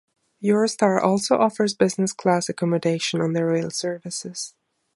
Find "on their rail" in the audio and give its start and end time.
3.21-3.69